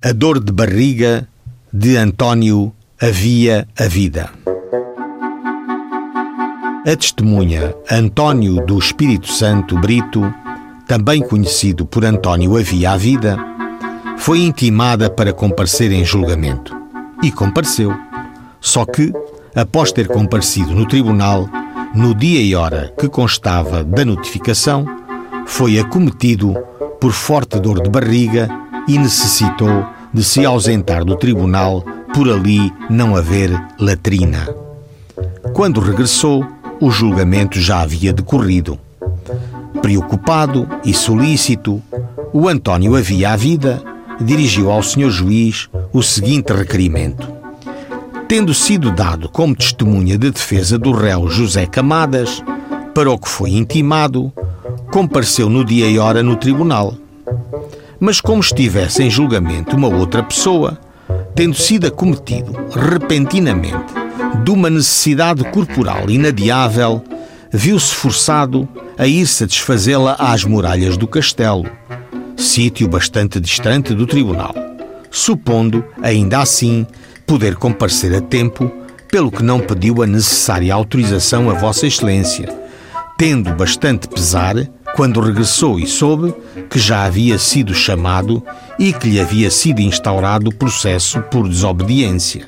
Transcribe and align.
A 0.00 0.12
dor 0.12 0.38
de 0.38 0.52
barriga 0.52 1.26
de 1.72 1.96
António 1.96 2.72
havia 3.02 3.66
a 3.76 3.88
vida. 3.88 4.30
A 6.86 6.96
testemunha 6.96 7.74
António 7.90 8.64
do 8.64 8.78
Espírito 8.78 9.26
Santo 9.26 9.76
Brito, 9.80 10.32
também 10.86 11.20
conhecido 11.20 11.84
por 11.84 12.04
António 12.04 12.56
Havia 12.56 12.92
a 12.92 12.96
Vida, 12.96 13.36
foi 14.16 14.42
intimada 14.42 15.10
para 15.10 15.32
comparecer 15.32 15.90
em 15.90 16.04
julgamento. 16.04 16.80
E 17.20 17.32
compareceu. 17.32 17.92
Só 18.60 18.84
que, 18.84 19.12
após 19.52 19.90
ter 19.90 20.06
comparecido 20.06 20.76
no 20.76 20.86
tribunal, 20.86 21.48
no 21.92 22.14
dia 22.14 22.40
e 22.40 22.54
hora 22.54 22.94
que 22.96 23.08
constava 23.08 23.82
da 23.82 24.04
notificação, 24.04 24.86
foi 25.44 25.76
acometido 25.76 26.54
por 27.00 27.10
forte 27.10 27.58
dor 27.58 27.82
de 27.82 27.90
barriga 27.90 28.48
e 28.88 28.98
necessitou 28.98 29.86
de 30.12 30.24
se 30.24 30.44
ausentar 30.44 31.04
do 31.04 31.14
tribunal 31.14 31.84
por 32.14 32.28
ali 32.28 32.72
não 32.88 33.14
haver 33.14 33.50
latrina. 33.78 34.48
Quando 35.52 35.80
regressou, 35.80 36.44
o 36.80 36.90
julgamento 36.90 37.60
já 37.60 37.82
havia 37.82 38.12
decorrido. 38.12 38.78
Preocupado 39.82 40.66
e 40.84 40.94
solícito, 40.94 41.82
o 42.32 42.48
António 42.48 42.96
havia 42.96 43.32
a 43.32 43.36
vida 43.36 43.82
dirigiu 44.20 44.70
ao 44.70 44.82
senhor 44.82 45.10
juiz 45.10 45.68
o 45.92 46.02
seguinte 46.02 46.52
requerimento. 46.52 47.30
Tendo 48.26 48.52
sido 48.52 48.90
dado 48.90 49.28
como 49.28 49.56
testemunha 49.56 50.18
de 50.18 50.30
defesa 50.30 50.78
do 50.78 50.92
réu 50.92 51.28
José 51.28 51.66
Camadas, 51.66 52.42
para 52.94 53.10
o 53.10 53.18
que 53.18 53.28
foi 53.28 53.50
intimado, 53.50 54.32
compareceu 54.90 55.48
no 55.48 55.64
dia 55.64 55.88
e 55.88 55.98
hora 55.98 56.22
no 56.22 56.36
tribunal 56.36 56.94
mas 58.00 58.20
como 58.20 58.40
estivesse 58.40 59.02
em 59.02 59.10
julgamento 59.10 59.76
uma 59.76 59.88
outra 59.88 60.22
pessoa, 60.22 60.78
tendo 61.34 61.54
sido 61.54 61.86
acometido 61.86 62.52
repentinamente 62.70 63.94
de 64.44 64.50
uma 64.50 64.70
necessidade 64.70 65.44
corporal 65.44 66.08
inadiável, 66.08 67.02
viu-se 67.52 67.94
forçado 67.94 68.68
a 68.96 69.06
ir 69.06 69.26
satisfazê-la 69.26 70.16
às 70.18 70.44
muralhas 70.44 70.96
do 70.96 71.06
castelo, 71.06 71.64
sítio 72.36 72.88
bastante 72.88 73.40
distante 73.40 73.94
do 73.94 74.06
tribunal, 74.06 74.54
supondo, 75.10 75.84
ainda 76.02 76.40
assim, 76.40 76.86
poder 77.26 77.56
comparecer 77.56 78.14
a 78.14 78.20
tempo, 78.20 78.70
pelo 79.10 79.30
que 79.30 79.42
não 79.42 79.60
pediu 79.60 80.02
a 80.02 80.06
necessária 80.06 80.72
autorização 80.72 81.50
a 81.50 81.54
Vossa 81.54 81.86
Excelência, 81.86 82.48
tendo 83.16 83.54
bastante 83.54 84.06
pesar 84.06 84.56
quando 84.98 85.20
regressou 85.20 85.78
e 85.78 85.86
soube 85.86 86.34
que 86.68 86.76
já 86.76 87.04
havia 87.04 87.38
sido 87.38 87.72
chamado 87.72 88.42
e 88.80 88.92
que 88.92 89.08
lhe 89.08 89.20
havia 89.20 89.48
sido 89.48 89.80
instaurado 89.80 90.50
processo 90.50 91.20
por 91.30 91.48
desobediência. 91.48 92.46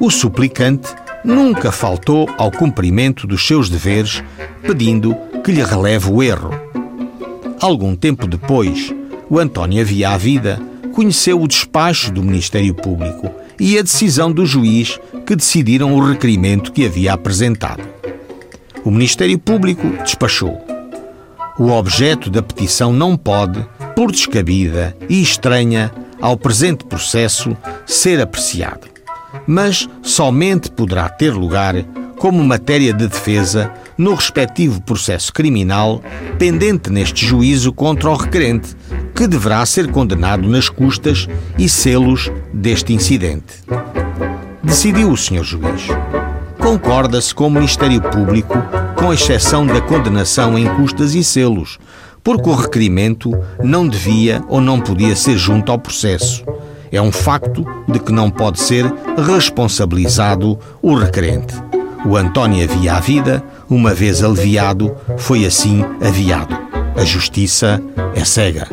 O 0.00 0.10
suplicante 0.10 0.88
nunca 1.22 1.70
faltou 1.70 2.26
ao 2.38 2.50
cumprimento 2.50 3.26
dos 3.26 3.46
seus 3.46 3.68
deveres, 3.68 4.24
pedindo 4.62 5.14
que 5.44 5.52
lhe 5.52 5.62
releve 5.62 6.10
o 6.10 6.22
erro. 6.22 6.50
Algum 7.60 7.94
tempo 7.94 8.26
depois, 8.26 8.90
o 9.28 9.38
António 9.38 9.82
Havia 9.82 10.12
a 10.12 10.16
Vida 10.16 10.58
conheceu 10.94 11.42
o 11.42 11.46
despacho 11.46 12.10
do 12.10 12.22
Ministério 12.22 12.72
Público 12.72 13.30
e 13.58 13.78
a 13.78 13.82
decisão 13.82 14.32
do 14.32 14.46
juiz 14.46 14.98
que 15.26 15.36
decidiram 15.36 15.94
o 15.94 16.02
requerimento 16.02 16.72
que 16.72 16.86
havia 16.86 17.12
apresentado. 17.12 17.82
O 18.82 18.90
Ministério 18.90 19.38
Público 19.38 19.86
despachou 20.02 20.69
o 21.58 21.70
objeto 21.70 22.30
da 22.30 22.42
petição 22.42 22.92
não 22.92 23.16
pode, 23.16 23.64
por 23.94 24.10
descabida 24.10 24.96
e 25.08 25.20
estranha 25.22 25.92
ao 26.20 26.36
presente 26.36 26.84
processo, 26.84 27.56
ser 27.86 28.20
apreciado, 28.20 28.88
mas 29.46 29.88
somente 30.02 30.70
poderá 30.70 31.08
ter 31.08 31.32
lugar 31.32 31.74
como 32.18 32.44
matéria 32.44 32.92
de 32.92 33.08
defesa 33.08 33.72
no 33.96 34.14
respectivo 34.14 34.80
processo 34.82 35.32
criminal 35.32 36.02
pendente 36.38 36.90
neste 36.90 37.24
juízo 37.24 37.72
contra 37.72 38.10
o 38.10 38.16
requerente, 38.16 38.76
que 39.14 39.26
deverá 39.26 39.64
ser 39.64 39.90
condenado 39.90 40.46
nas 40.48 40.68
custas 40.68 41.26
e 41.58 41.68
selos 41.68 42.30
deste 42.52 42.92
incidente. 42.92 43.64
Decidiu 44.62 45.10
o 45.10 45.16
Sr. 45.16 45.44
Juiz. 45.44 45.88
Concorda-se 46.60 47.34
com 47.34 47.46
o 47.46 47.50
Ministério 47.50 48.00
Público 48.02 48.54
com 48.94 49.12
exceção 49.12 49.66
da 49.66 49.80
condenação 49.80 50.58
em 50.58 50.66
custas 50.76 51.14
e 51.14 51.24
selos, 51.24 51.78
porque 52.22 52.48
o 52.48 52.54
requerimento 52.54 53.32
não 53.62 53.88
devia 53.88 54.44
ou 54.46 54.60
não 54.60 54.78
podia 54.78 55.16
ser 55.16 55.38
junto 55.38 55.72
ao 55.72 55.78
processo. 55.78 56.44
É 56.92 57.00
um 57.00 57.10
facto 57.10 57.64
de 57.88 57.98
que 57.98 58.12
não 58.12 58.30
pode 58.30 58.60
ser 58.60 58.84
responsabilizado 59.16 60.58
o 60.82 60.94
requerente. 60.94 61.54
O 62.04 62.16
António 62.16 62.62
havia 62.62 62.94
a 62.94 63.00
vida, 63.00 63.42
uma 63.68 63.94
vez 63.94 64.22
aliviado, 64.22 64.94
foi 65.16 65.46
assim 65.46 65.84
aviado. 66.00 66.56
A 66.94 67.04
justiça 67.04 67.82
é 68.14 68.24
cega. 68.24 68.68